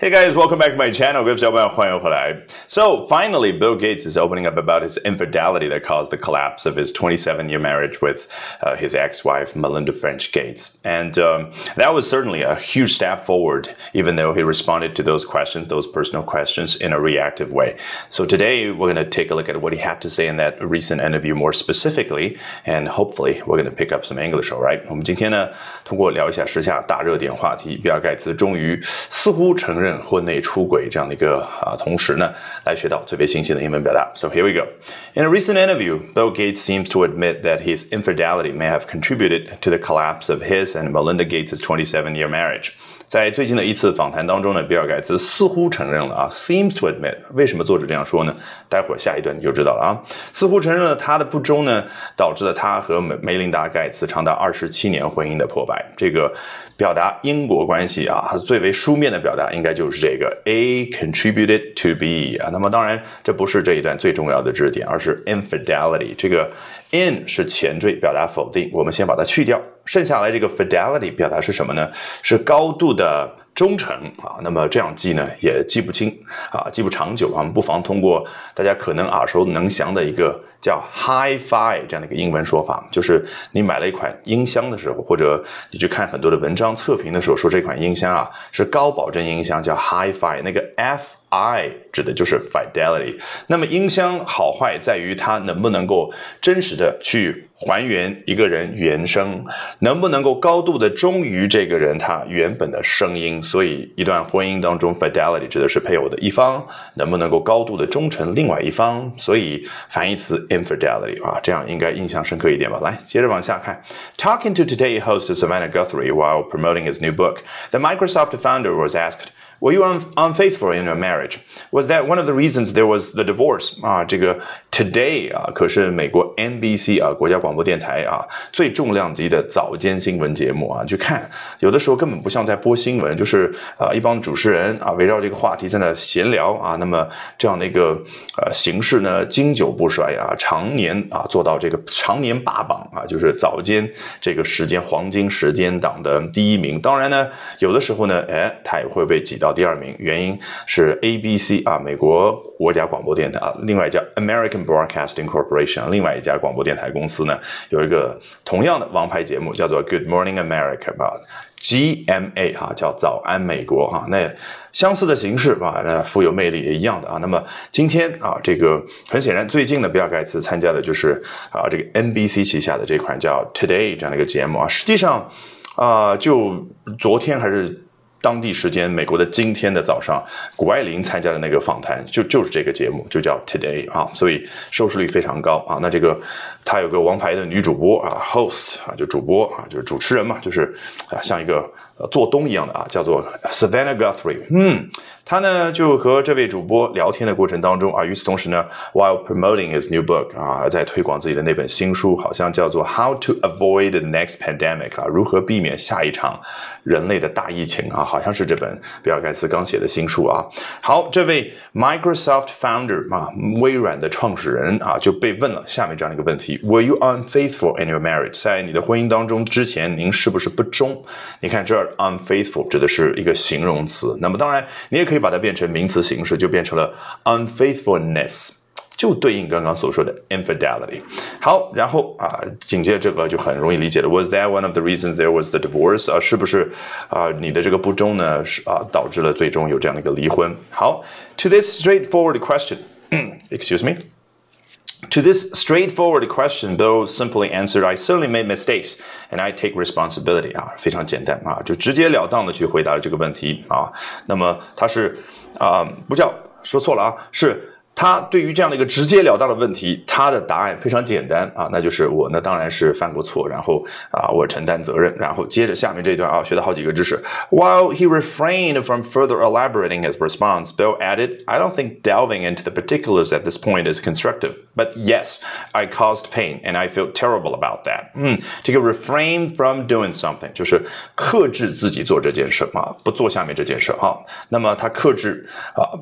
[0.00, 1.22] Hey guys, welcome back to my channel.
[1.22, 2.34] 各位小伙伴，欢迎回来。
[2.66, 6.90] So finally, Bill Gates is opening up about his infidelity that caused the collapse of his
[6.90, 8.26] 27-year marriage with
[8.62, 13.68] uh, his ex-wife Melinda French Gates, and um, that was certainly a huge step forward.
[13.92, 17.76] Even though he responded to those questions, those personal questions, in a reactive way.
[18.08, 20.38] So today we're going to take a look at what he had to say in
[20.38, 24.50] that recent interview more specifically, and hopefully we're going to pick up some English.
[24.50, 24.80] All right.
[24.88, 25.50] 我们今天呢，
[25.84, 28.80] 通过聊一下时下大热点话题，比尔盖茨终于
[29.10, 29.83] 似乎承认。
[29.84, 32.32] 认婚内出轨这样的一个啊，同时呢，
[32.64, 34.10] 来学到最为新鲜的英文表达。
[34.14, 34.66] So here we go.
[35.14, 39.58] In a recent interview, Bill Gates seems to admit that his infidelity may have contributed
[39.60, 42.72] to the collapse of his and Melinda Gates' 27-year marriage.
[43.07, 47.15] 在最近的一次访谈当中呢，比尔盖茨似乎承认了啊，seems to admit。
[47.33, 48.35] 为什么作者这样说呢？
[48.67, 49.89] 待会儿下一段你就知道了啊。
[50.33, 51.83] 似乎承认了他的不忠呢，
[52.17, 55.85] 导致了他和梅梅琳达盖茨长达二十七年婚姻的破败。
[55.95, 56.33] 这个
[56.75, 62.49] 表达因果关系啊，最为书面的表达应该就是这个 A contributed to B 啊。
[62.51, 66.15] 那么当然这不是这一段最重要的知识点，而是 infidelity。
[66.17, 66.49] 这个
[66.91, 69.61] in 是前缀，表达否定，我们先把它去掉。
[69.85, 71.89] 剩下来这个 fidelity 表达是什么呢？
[72.21, 74.39] 是高度的忠诚啊。
[74.41, 76.15] 那么这样记呢，也记不清
[76.51, 77.37] 啊，记不长久啊。
[77.39, 90.41] 我们不妨通过大家可能耳熟能详的一个叫 Hi-Fi 这样的一个英文说法，就是你买了一款音箱的时候，或者你去看很多的文章测评的时候，说这款音箱啊是高保真音箱，叫 Hi-Fi。
[90.43, 91.03] 那个 F
[91.34, 93.20] I 指的就是 fidelity。
[93.46, 99.44] 那么音箱好坏在于它能不能够真实的去还原一个人原声，
[99.78, 103.40] 能不能够高度的忠于这个人他原本的声音。
[103.44, 109.12] 所以一段婚姻当中，fidelity 指的是配偶的一方能不能够高度的忠诚另外一方。
[109.16, 112.80] 所以反义词 infidelity 啊，这样应该印象深刻一点吧。
[112.82, 113.80] 来，接着往下看。
[114.16, 119.28] Talking to Today host Savannah Guthrie while promoting his new book, the Microsoft founder was asked.
[119.64, 121.38] Were you un unfaithful in your marriage?
[121.70, 123.78] Was that one of the reasons there was the divorce?
[123.82, 124.40] 啊，这个
[124.75, 130.83] Today 啊，可是美国 NBC 啊国家广播电台啊最重量级的早间新闻节目啊。
[130.83, 131.29] 去看，
[131.61, 136.75] 有的时候根本不像在播新闻，就是啊一帮主持人啊围绕这个话题在那闲聊啊。
[136.75, 137.97] 那么这样的一个
[138.37, 146.81] 呃形式呢，经久不衰啊，常年啊做到这个常年霸榜啊，就是早间这个时间黄金时间档的第一名。
[146.81, 149.37] 当然呢，有的时候呢，哎，它也会被挤。
[149.37, 157.39] 到第二名，原因是 ABC 啊，美国国家广播电台啊，另外叫 American Broadcasting Corporation，另外一家广播电台公司呢，
[157.69, 161.13] 有一个同样的王牌节目叫做 Good Morning America 啊
[161.61, 164.29] ，GMA 哈，叫早安美国哈，那
[164.71, 167.17] 相似的形式吧，那富有魅力也一样的啊。
[167.21, 171.21] 那么今天啊，这个很显然，最近的比尔盖茨参加的就是
[171.51, 175.29] 啊，这个 NBC 旗下的这款叫 Today 这样的一个节目啊，实际上
[175.75, 176.67] 啊，就
[176.99, 177.84] 昨天还是。
[178.21, 180.23] 当地时间美国的今天的早上，
[180.55, 185.77] 谷爱凌参加的那个访谈就就是这个节目，就叫 Today 啊，所以收视率非常高啊。
[185.81, 186.19] 那这个
[186.63, 190.75] 他有个王牌的女主播啊，host 啊，就主播啊，就是主持人嘛，就是
[191.09, 194.89] 啊，像一个呃做东一样的啊，叫做 Savannah Guthrie，嗯。
[195.27, 206.39] 他呢就和这位主播聊天的过程当中啊，与此同时呢，while promoting his new book 啊，在推广自己的那本新书，好像叫做 How to Avoid the Next Pandemic 啊，如何避免下一场
[206.83, 210.45] 人类的大疫情啊，好像是这本比尔盖茨刚写的新书啊。
[210.81, 213.29] 好，这位 Microsoft founder 啊，
[213.61, 218.43] 微软的创始人啊，就被问了下面这样一个问题：Were you unfaithful in your marriage？
[218.43, 221.01] 在你的婚姻当中之前，您是不是不忠？
[221.39, 225.05] 你看这儿 unfaithful 指的是一个形容词，那么当然你也。
[225.05, 226.91] 可以把它变成名词形式，就变成了
[227.25, 228.55] unfaithfulness，
[228.96, 231.00] 就对应刚刚所说的 infidelity。
[231.40, 234.08] 好，然后啊，紧接着这个就很容易理解了。
[234.10, 236.12] Was that one of the reasons there was the divorce？
[236.12, 236.70] 啊，是不是
[237.08, 237.30] 啊？
[237.40, 240.54] 你的这个不忠呢，是啊，导致了最终有这样的一个离婚。
[240.70, 241.02] 好，
[241.38, 248.98] to this straightforward question，excuse me。To this straightforward question, Bill simply answered, "I certainly made mistakes,
[249.30, 253.90] and I take responsibility." 啊，非常简单啊，就直截了当的去回答了这个问题啊。
[254.26, 255.18] 那么他是
[255.58, 256.30] 啊，不叫
[256.62, 257.66] 说错了啊，是。
[257.95, 267.17] 他对于这样的一个直截了当的问题，他的答案非常简单啊，那就是我呢当然是犯过错，然后啊我承担责任，然后接着下面这一段啊学了好几个知识。
[267.49, 272.71] While he refrained from further elaborating his response, Bill added, "I don't think delving into the
[272.71, 275.37] particulars at this point is constructive, but yes,
[275.71, 280.81] I caused pain and I feel terrible about that." 嗯，这个 refrain from doing something 就是
[281.15, 284.17] 克制自己做这件事啊，不做下面这件事啊。
[284.49, 285.95] 那么他克制啊，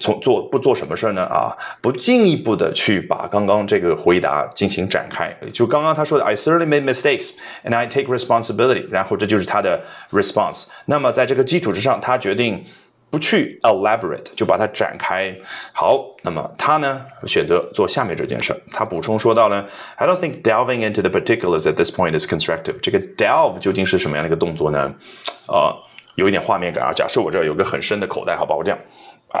[0.00, 1.13] 从做不做什么事儿？
[1.14, 7.30] 呢啊，不进一步的去把刚刚这个回答进行展开，就刚刚他说的，I certainly made mistakes
[7.64, 9.80] and I take responsibility，然后这就是他的
[10.10, 10.66] response。
[10.84, 12.64] 那么在这个基础之上，他决定。
[13.10, 15.32] 不去 elaborate，就把它展开。
[15.72, 18.52] 好，那么他呢选择做下面这件事。
[18.72, 19.64] 他补充说到呢
[19.94, 22.80] ，I don't think delving into the particulars at this point is constructive。
[22.82, 24.92] 这个 delve 究竟是什么样的一个动作呢？
[25.46, 25.78] 啊，
[26.16, 26.92] 有一点画面感啊。
[26.92, 28.78] 假设我这儿有个很深的口袋，好吧，我这样。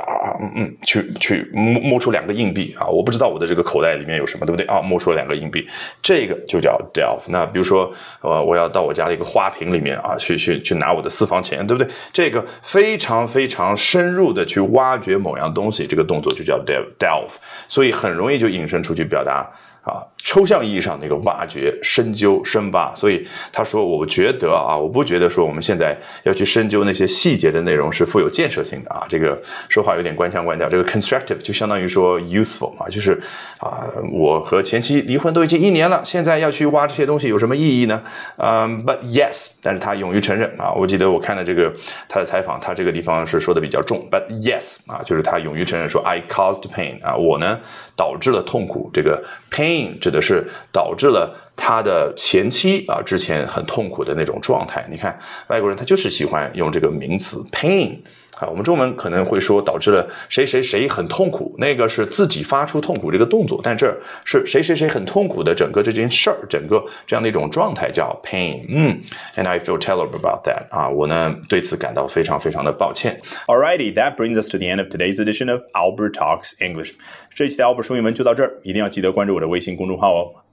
[0.00, 2.88] 啊嗯嗯，去去摸摸出两个硬币啊！
[2.88, 4.80] 我不知道我的这个口袋里面有什么，对不对啊？
[4.82, 5.68] 摸出了两个硬币，
[6.02, 7.20] 这个就叫 delve。
[7.28, 11.92] 那比如说，呃，我要到我家的一个花瓶里面啊，去去去拿我的私房钱，对不对？
[12.12, 17.36] 这个非常非常深入的去挖掘某样东西，这个动作就叫 delve。
[17.68, 19.48] 所以很容易就引申出去表达。
[19.84, 29.38] 啊，抽象意义上的一个挖掘、深究、深挖，所以他说：“我觉得啊，我不觉得说我们现在要去深究那些细节的内容是富有建设性的啊。”这个
[29.68, 30.70] 说话有点官腔官调。
[30.70, 33.20] 这个 constructive 就相当于说 useful 啊，就是
[33.58, 38.02] 啊，我和前妻离婚都已经一年了，现在要去挖这些东西有什么意义呢？
[38.38, 40.72] 嗯，But yes，但是他勇于承认啊。
[40.72, 41.70] 我记得我看的这个
[42.08, 47.60] 他的采访，他这个地方是说的比较重，But yes 啊，就是他勇于承认说 I caused pain 啊，我呢
[47.94, 48.90] 导致了痛苦。
[48.94, 49.73] 这个 pain。
[50.00, 54.86] 指的是导致了他的前妻啊之前很痛苦的那种状态。
[54.90, 55.18] 你看
[55.48, 57.98] 外国人他就是喜欢用这个名词 pain
[58.38, 68.64] 啊，我们中文可能会说导致了谁谁谁很痛苦，那个是自己发出痛苦这个动作，但这是谁谁谁很痛苦的整个这件事儿，整个这样的一种状态叫 pain。
[68.68, 69.00] 嗯
[69.36, 73.20] ，and I feel terrible about that 啊，我呢对此感到非常非常的抱歉。
[73.46, 76.94] Alrighty, that brings us to the end of today's edition of Albert Talks English。
[77.34, 80.43] 这一期的 Albert 说英文就到这儿，一定要记得关注我的微信公众号哦